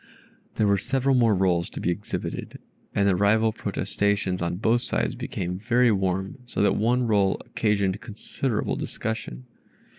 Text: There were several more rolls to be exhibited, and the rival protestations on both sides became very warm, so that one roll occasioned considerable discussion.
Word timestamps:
There 0.55 0.65
were 0.65 0.79
several 0.79 1.13
more 1.13 1.35
rolls 1.35 1.69
to 1.69 1.79
be 1.79 1.91
exhibited, 1.91 2.57
and 2.95 3.07
the 3.07 3.15
rival 3.15 3.51
protestations 3.53 4.41
on 4.41 4.55
both 4.55 4.81
sides 4.81 5.13
became 5.13 5.59
very 5.59 5.91
warm, 5.91 6.39
so 6.47 6.63
that 6.63 6.75
one 6.75 7.05
roll 7.05 7.39
occasioned 7.45 8.01
considerable 8.01 8.75
discussion. 8.75 9.45